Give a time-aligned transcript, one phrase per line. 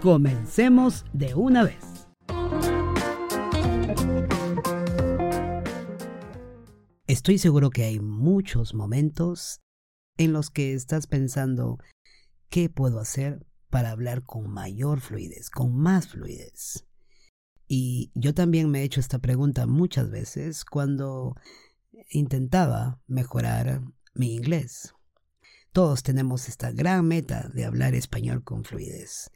[0.00, 2.08] comencemos de una vez.
[7.06, 9.60] Estoy seguro que hay muchos momentos
[10.18, 11.78] en los que estás pensando,
[12.48, 16.86] ¿qué puedo hacer para hablar con mayor fluidez, con más fluidez?
[17.68, 21.34] Y yo también me he hecho esta pregunta muchas veces cuando
[22.10, 23.82] intentaba mejorar
[24.14, 24.94] mi inglés.
[25.72, 29.30] Todos tenemos esta gran meta de hablar español con fluidez.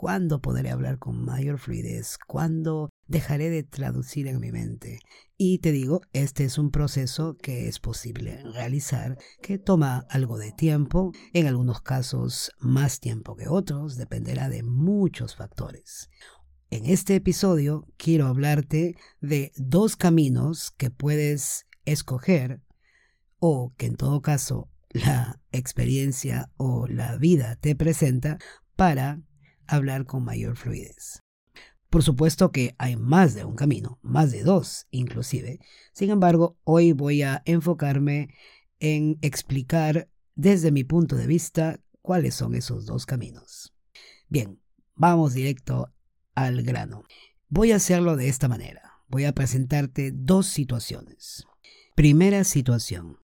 [0.00, 2.18] ¿Cuándo podré hablar con mayor fluidez?
[2.24, 5.00] ¿Cuándo dejaré de traducir en mi mente?
[5.36, 10.52] Y te digo, este es un proceso que es posible realizar, que toma algo de
[10.52, 16.10] tiempo, en algunos casos más tiempo que otros, dependerá de muchos factores.
[16.70, 22.62] En este episodio quiero hablarte de dos caminos que puedes escoger
[23.40, 28.38] o que en todo caso la experiencia o la vida te presenta
[28.76, 29.22] para
[29.68, 31.22] hablar con mayor fluidez.
[31.90, 35.60] Por supuesto que hay más de un camino, más de dos inclusive.
[35.92, 38.34] Sin embargo, hoy voy a enfocarme
[38.80, 43.74] en explicar desde mi punto de vista cuáles son esos dos caminos.
[44.28, 44.60] Bien,
[44.94, 45.92] vamos directo
[46.34, 47.04] al grano.
[47.48, 48.82] Voy a hacerlo de esta manera.
[49.08, 51.46] Voy a presentarte dos situaciones.
[51.94, 53.18] Primera situación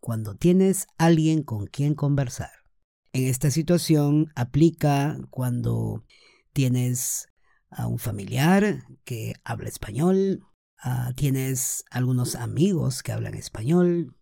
[0.00, 2.50] cuando tienes alguien con quien conversar.
[3.12, 6.04] En esta situación aplica cuando
[6.52, 7.28] tienes
[7.70, 10.44] a un familiar que habla español,
[10.82, 14.14] ah, tienes algunos amigos que hablan español,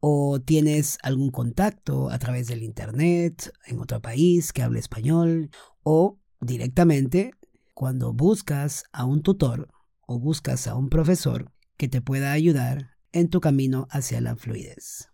[0.00, 5.50] o tienes algún contacto a través del Internet en otro país que habla español,
[5.82, 7.32] o directamente
[7.74, 9.68] cuando buscas a un tutor
[10.06, 15.08] o buscas a un profesor que te pueda ayudar en tu camino hacia la fluidez.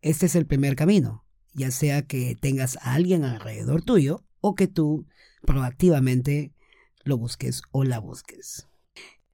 [0.00, 1.24] Este es el primer camino,
[1.54, 5.06] ya sea que tengas a alguien alrededor tuyo o que tú
[5.46, 6.54] proactivamente
[7.04, 8.66] lo busques o la busques.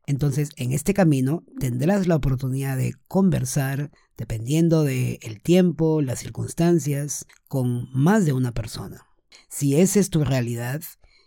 [0.07, 7.27] Entonces, en este camino tendrás la oportunidad de conversar, dependiendo del el tiempo, las circunstancias,
[7.49, 9.05] con más de una persona.
[9.49, 10.81] Si esa es tu realidad,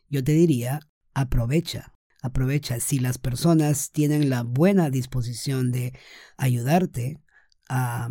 [0.08, 0.80] yo te diría,
[1.14, 2.80] aprovecha, aprovecha.
[2.80, 5.94] Si las personas tienen la buena disposición de
[6.38, 7.22] ayudarte
[7.68, 8.10] a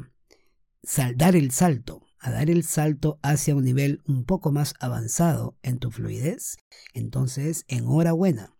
[1.16, 5.78] dar el salto, a dar el salto hacia un nivel un poco más avanzado en
[5.78, 6.56] tu fluidez,
[6.94, 8.54] entonces enhorabuena.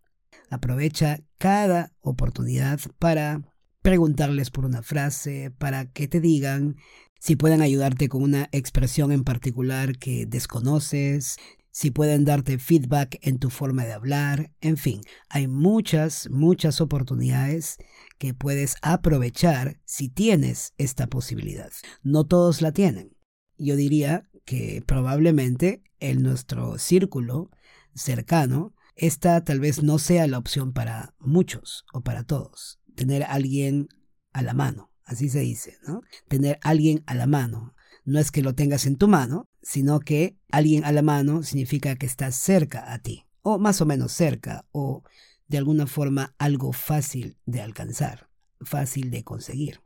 [0.50, 3.42] Aprovecha cada oportunidad para
[3.82, 6.76] preguntarles por una frase, para que te digan
[7.20, 11.36] si pueden ayudarte con una expresión en particular que desconoces,
[11.70, 17.76] si pueden darte feedback en tu forma de hablar, en fin, hay muchas, muchas oportunidades
[18.18, 21.70] que puedes aprovechar si tienes esta posibilidad.
[22.02, 23.17] No todos la tienen.
[23.58, 27.50] Yo diría que probablemente en nuestro círculo
[27.94, 32.80] cercano, esta tal vez no sea la opción para muchos o para todos.
[32.94, 33.88] Tener alguien
[34.32, 36.02] a la mano, así se dice, ¿no?
[36.28, 37.74] Tener alguien a la mano.
[38.04, 41.96] No es que lo tengas en tu mano, sino que alguien a la mano significa
[41.96, 45.02] que está cerca a ti, o más o menos cerca, o
[45.46, 48.30] de alguna forma algo fácil de alcanzar,
[48.60, 49.80] fácil de conseguir.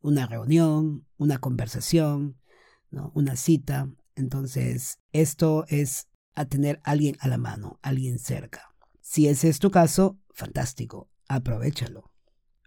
[0.00, 2.36] Una reunión, una conversación,
[3.14, 3.90] una cita.
[4.14, 8.74] Entonces, esto es a tener alguien a la mano, alguien cerca.
[9.00, 12.10] Si ese es tu caso, fantástico, aprovechalo.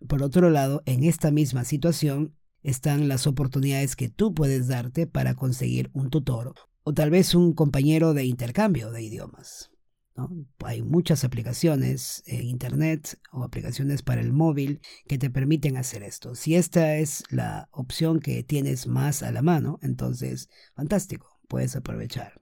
[0.08, 5.36] Por otro lado, en esta misma situación están las oportunidades que tú puedes darte para
[5.36, 9.72] conseguir un tutor o tal vez un compañero de intercambio de idiomas.
[10.64, 16.36] Hay muchas aplicaciones en Internet o aplicaciones para el móvil que te permiten hacer esto.
[16.36, 22.42] Si esta es la opción que tienes más a la mano, entonces, fantástico, puedes aprovechar.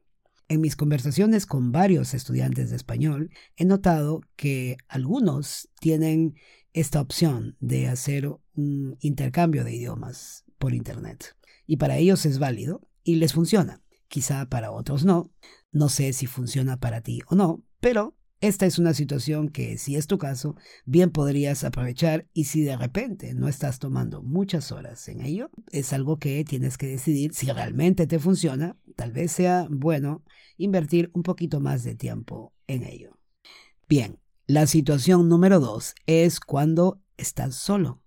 [0.49, 6.35] En mis conversaciones con varios estudiantes de español, he notado que algunos tienen
[6.73, 11.35] esta opción de hacer un intercambio de idiomas por Internet.
[11.65, 13.81] Y para ellos es válido y les funciona.
[14.07, 15.31] Quizá para otros no.
[15.73, 19.95] No sé si funciona para ti o no, pero esta es una situación que, si
[19.95, 20.55] es tu caso,
[20.85, 25.93] bien podrías aprovechar y si de repente no estás tomando muchas horas en ello, es
[25.93, 30.23] algo que tienes que decidir si realmente te funciona tal vez sea bueno
[30.57, 33.17] invertir un poquito más de tiempo en ello.
[33.87, 38.01] Bien, la situación número dos es cuando estás solo.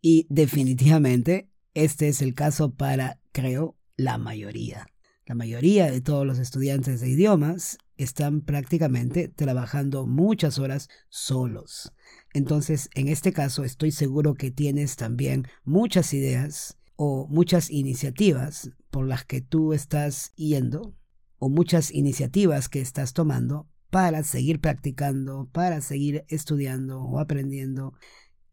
[0.00, 4.86] Y definitivamente este es el caso para, creo, la mayoría.
[5.30, 11.92] La mayoría de todos los estudiantes de idiomas están prácticamente trabajando muchas horas solos.
[12.34, 19.06] Entonces, en este caso, estoy seguro que tienes también muchas ideas o muchas iniciativas por
[19.06, 20.96] las que tú estás yendo
[21.38, 27.94] o muchas iniciativas que estás tomando para seguir practicando, para seguir estudiando o aprendiendo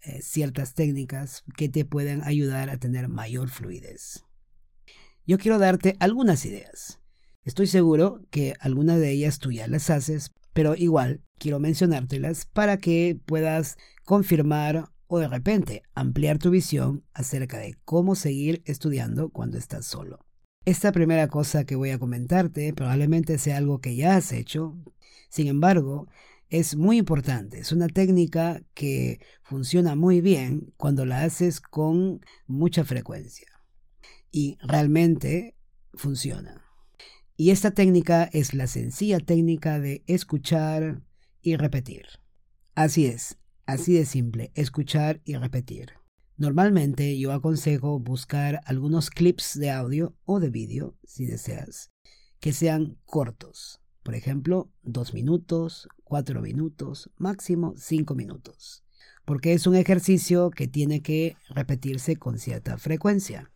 [0.01, 4.26] eh, ciertas técnicas que te pueden ayudar a tener mayor fluidez.
[5.27, 7.01] Yo quiero darte algunas ideas.
[7.43, 12.77] Estoy seguro que algunas de ellas tú ya las haces, pero igual quiero mencionártelas para
[12.77, 13.75] que puedas
[14.05, 20.19] confirmar o de repente ampliar tu visión acerca de cómo seguir estudiando cuando estás solo.
[20.63, 24.77] Esta primera cosa que voy a comentarte probablemente sea algo que ya has hecho,
[25.27, 26.07] sin embargo,
[26.49, 32.85] es muy importante, es una técnica que funciona muy bien cuando la haces con mucha
[32.85, 33.56] frecuencia
[34.31, 35.55] y realmente
[35.93, 36.63] funciona.
[37.35, 41.03] Y esta técnica es la sencilla técnica de escuchar
[41.41, 42.05] y repetir.
[42.73, 43.37] Así es,
[43.67, 45.91] Así de simple, escuchar y repetir.
[46.37, 51.91] Normalmente yo aconsejo buscar algunos clips de audio o de vídeo, si deseas,
[52.39, 53.81] que sean cortos.
[54.03, 58.85] Por ejemplo, dos minutos, cuatro minutos, máximo cinco minutos.
[59.25, 63.51] Porque es un ejercicio que tiene que repetirse con cierta frecuencia.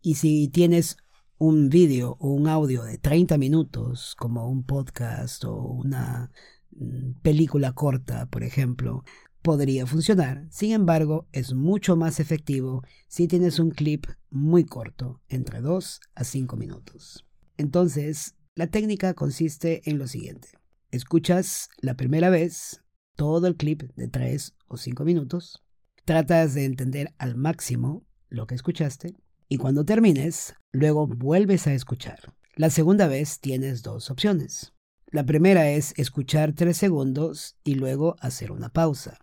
[0.00, 0.96] Y si tienes
[1.38, 6.30] un vídeo o un audio de 30 minutos, como un podcast o una
[6.70, 9.04] mm, película corta, por ejemplo,
[9.42, 10.46] podría funcionar.
[10.50, 16.24] Sin embargo, es mucho más efectivo si tienes un clip muy corto, entre 2 a
[16.24, 17.26] 5 minutos.
[17.56, 20.48] Entonces, la técnica consiste en lo siguiente.
[20.90, 22.82] Escuchas la primera vez
[23.16, 25.64] todo el clip de 3 o 5 minutos,
[26.04, 29.16] tratas de entender al máximo lo que escuchaste
[29.48, 32.34] y cuando termines, luego vuelves a escuchar.
[32.54, 34.74] La segunda vez tienes dos opciones.
[35.10, 39.18] La primera es escuchar 3 segundos y luego hacer una pausa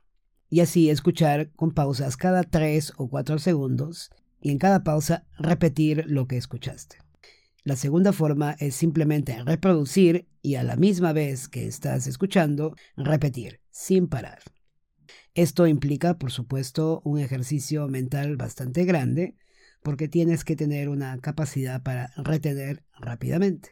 [0.50, 4.10] y así escuchar con pausas cada 3 o 4 segundos
[4.42, 6.98] y en cada pausa repetir lo que escuchaste.
[7.64, 13.60] La segunda forma es simplemente reproducir y a la misma vez que estás escuchando, repetir
[13.70, 14.40] sin parar.
[15.34, 19.36] Esto implica, por supuesto, un ejercicio mental bastante grande
[19.86, 23.70] porque tienes que tener una capacidad para retener rápidamente.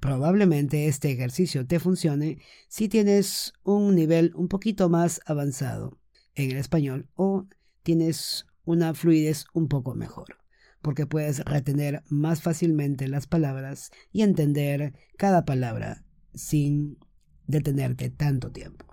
[0.00, 2.38] Probablemente este ejercicio te funcione
[2.68, 6.00] si tienes un nivel un poquito más avanzado
[6.34, 7.48] en el español o
[7.82, 10.38] tienes una fluidez un poco mejor,
[10.80, 16.02] porque puedes retener más fácilmente las palabras y entender cada palabra
[16.32, 16.96] sin
[17.46, 18.86] detenerte tanto tiempo.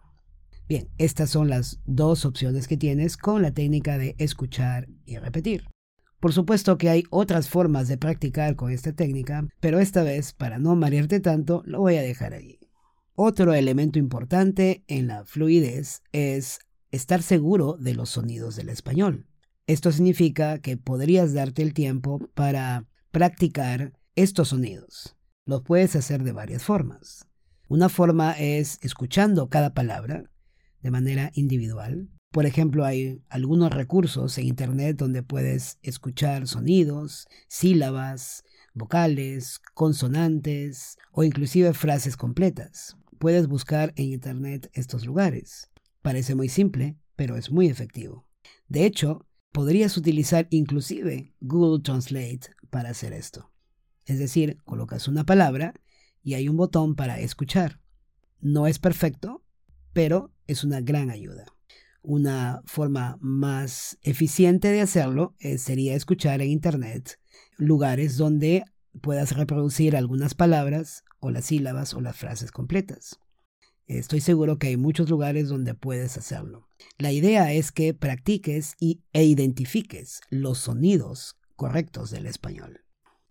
[0.67, 5.63] Bien, estas son las dos opciones que tienes con la técnica de escuchar y repetir.
[6.19, 10.59] Por supuesto que hay otras formas de practicar con esta técnica, pero esta vez, para
[10.59, 12.59] no marearte tanto, lo voy a dejar allí.
[13.15, 16.59] Otro elemento importante en la fluidez es
[16.91, 19.27] estar seguro de los sonidos del español.
[19.65, 25.15] Esto significa que podrías darte el tiempo para practicar estos sonidos.
[25.45, 27.27] Lo puedes hacer de varias formas.
[27.69, 30.29] Una forma es escuchando cada palabra
[30.81, 32.09] de manera individual.
[32.31, 38.43] Por ejemplo, hay algunos recursos en Internet donde puedes escuchar sonidos, sílabas,
[38.75, 42.97] vocales, consonantes o inclusive frases completas.
[43.17, 45.71] Puedes buscar en Internet estos lugares.
[46.03, 48.27] Parece muy simple, pero es muy efectivo.
[48.67, 53.51] De hecho, podrías utilizar inclusive Google Translate para hacer esto.
[54.05, 55.73] Es decir, colocas una palabra
[56.21, 57.79] y hay un botón para escuchar.
[58.39, 59.43] No es perfecto,
[59.93, 61.45] pero es una gran ayuda.
[62.01, 67.19] Una forma más eficiente de hacerlo eh, sería escuchar en Internet
[67.57, 68.63] lugares donde
[69.01, 73.19] puedas reproducir algunas palabras o las sílabas o las frases completas.
[73.85, 76.69] Estoy seguro que hay muchos lugares donde puedes hacerlo.
[76.97, 82.81] La idea es que practiques y, e identifiques los sonidos correctos del español.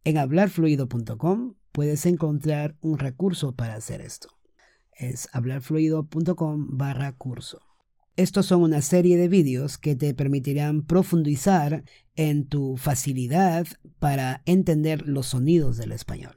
[0.05, 4.29] En hablarfluido.com puedes encontrar un recurso para hacer esto.
[4.93, 7.68] Es hablarfluido.com barra curso.
[8.19, 11.85] Estos son una serie de vídeos que te permitirán profundizar
[12.17, 13.69] en tu facilidad
[14.01, 16.35] para entender los sonidos del español.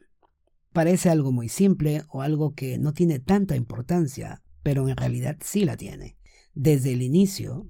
[0.74, 5.66] Parece algo muy simple o algo que no tiene tanta importancia, pero en realidad sí
[5.66, 6.18] la tiene.
[6.54, 7.68] Desde el inicio,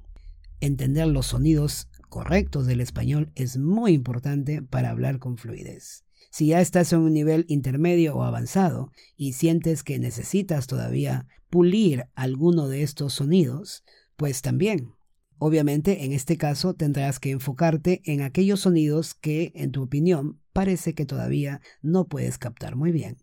[0.59, 6.03] entender los sonidos correctos del español es muy importante para hablar con fluidez.
[6.31, 12.07] Si ya estás en un nivel intermedio o avanzado y sientes que necesitas todavía pulir
[12.15, 13.83] alguno de estos sonidos,
[14.21, 14.93] pues también.
[15.39, 20.93] Obviamente, en este caso tendrás que enfocarte en aquellos sonidos que, en tu opinión, parece
[20.93, 23.17] que todavía no puedes captar muy bien.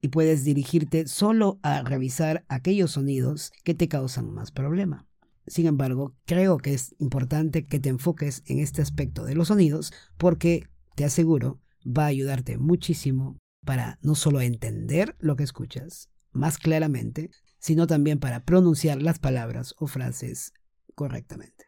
[0.00, 5.08] Y puedes dirigirte solo a revisar aquellos sonidos que te causan más problema.
[5.48, 9.92] Sin embargo, creo que es importante que te enfoques en este aspecto de los sonidos
[10.18, 16.58] porque, te aseguro, va a ayudarte muchísimo para no solo entender lo que escuchas más
[16.58, 17.30] claramente,
[17.64, 20.52] sino también para pronunciar las palabras o frases
[20.94, 21.64] correctamente.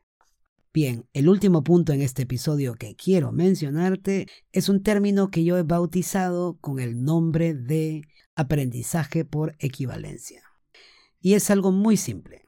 [0.71, 5.57] Bien, el último punto en este episodio que quiero mencionarte es un término que yo
[5.57, 8.03] he bautizado con el nombre de
[8.35, 10.43] aprendizaje por equivalencia.
[11.19, 12.45] Y es algo muy simple.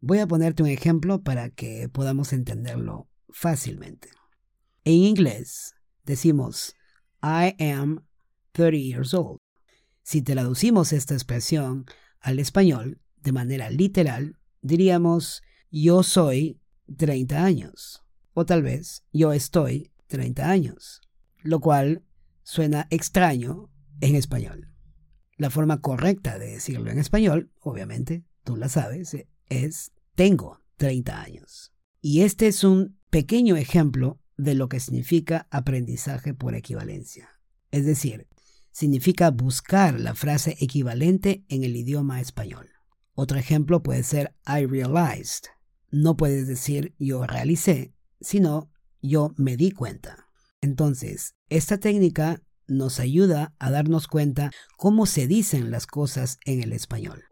[0.00, 4.08] Voy a ponerte un ejemplo para que podamos entenderlo fácilmente.
[4.84, 5.74] En inglés
[6.06, 6.74] decimos
[7.22, 8.06] I am
[8.52, 9.36] 30 years old.
[10.02, 11.84] Si traducimos esta expresión
[12.24, 16.58] al español de manera literal, diríamos yo soy
[16.96, 18.02] 30 años
[18.32, 21.02] o tal vez yo estoy 30 años,
[21.42, 22.02] lo cual
[22.42, 24.70] suena extraño en español.
[25.36, 29.16] La forma correcta de decirlo en español, obviamente, tú la sabes,
[29.50, 31.72] es tengo 30 años.
[32.00, 37.28] Y este es un pequeño ejemplo de lo que significa aprendizaje por equivalencia.
[37.70, 38.28] Es decir,
[38.74, 42.68] significa buscar la frase equivalente en el idioma español.
[43.14, 45.44] Otro ejemplo puede ser I realized.
[45.90, 50.26] No puedes decir yo realicé, sino yo me di cuenta.
[50.60, 56.72] Entonces, esta técnica nos ayuda a darnos cuenta cómo se dicen las cosas en el
[56.72, 57.22] español.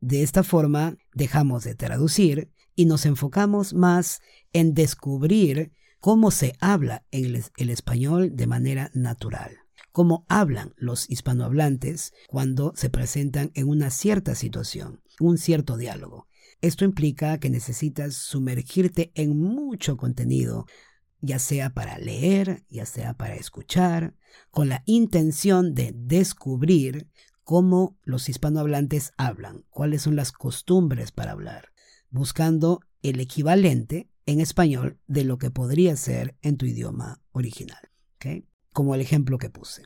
[0.00, 4.20] De esta forma dejamos de traducir y nos enfocamos más
[4.52, 9.58] en descubrir cómo se habla en el, español de manera natural,
[9.96, 16.28] cómo hablan los hispanohablantes cuando se presentan en una cierta situación, un cierto diálogo.
[16.60, 20.66] Esto implica que necesitas sumergirte en mucho contenido,
[21.22, 24.14] ya sea para leer, ya sea para escuchar,
[24.50, 27.08] con la intención de descubrir
[27.42, 31.72] cómo los hispanohablantes hablan, cuáles son las costumbres para hablar,
[32.10, 37.80] buscando el equivalente en español de lo que podría ser en tu idioma original,
[38.76, 39.84] como el ejemplo que puse.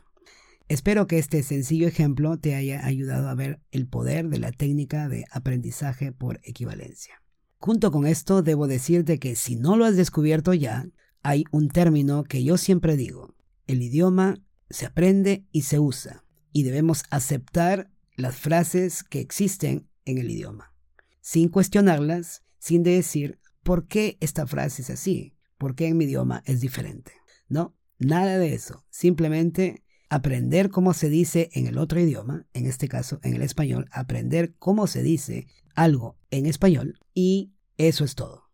[0.67, 5.09] Espero que este sencillo ejemplo te haya ayudado a ver el poder de la técnica
[5.09, 7.23] de aprendizaje por equivalencia.
[7.59, 10.89] Junto con esto, debo decirte que si no lo has descubierto ya,
[11.23, 13.37] hay un término que yo siempre digo.
[13.69, 20.19] El idioma se aprende y se usa y debemos aceptar las frases que existen en
[20.19, 20.75] el idioma,
[21.21, 26.43] sin cuestionarlas, sin decir por qué esta frase es así, por qué en mi idioma
[26.45, 27.13] es diferente.
[27.49, 28.85] No, nada de eso.
[28.91, 33.87] Simplemente aprender cómo se dice en el otro idioma, en este caso en el español,
[33.93, 38.51] aprender cómo se dice algo en español y eso es todo.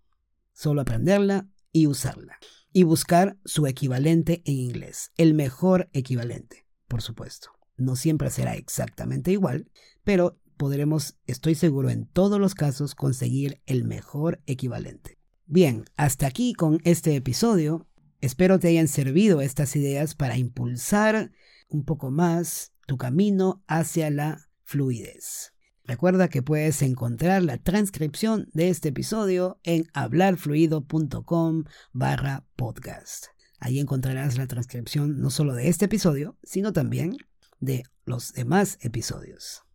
[0.52, 2.38] Solo aprenderla y usarla.
[2.72, 7.50] Y buscar su equivalente en inglés, el mejor equivalente, por supuesto.
[7.78, 9.70] No siempre será exactamente igual,
[10.04, 15.18] pero podremos, estoy seguro, en todos los casos conseguir el mejor equivalente.
[15.46, 17.86] Bien, hasta aquí con este episodio.
[18.20, 21.32] Espero te hayan servido estas ideas para impulsar
[21.68, 25.52] un poco más tu camino hacia la fluidez.
[25.84, 33.26] Recuerda que puedes encontrar la transcripción de este episodio en hablarfluido.com barra podcast.
[33.60, 37.16] Ahí encontrarás la transcripción no solo de este episodio, sino también
[37.60, 39.65] de los demás episodios.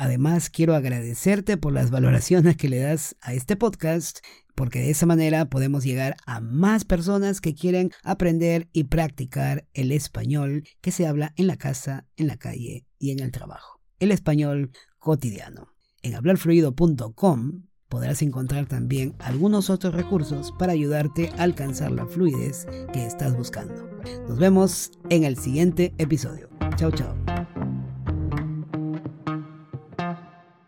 [0.00, 4.20] Además, quiero agradecerte por las valoraciones que le das a este podcast,
[4.54, 9.92] porque de esa manera podemos llegar a más personas que quieren aprender y practicar el
[9.92, 13.82] español que se habla en la casa, en la calle y en el trabajo.
[13.98, 15.68] El español cotidiano.
[16.00, 23.04] En hablarfluido.com podrás encontrar también algunos otros recursos para ayudarte a alcanzar la fluidez que
[23.04, 23.86] estás buscando.
[24.26, 26.48] Nos vemos en el siguiente episodio.
[26.76, 27.14] Chao, chao.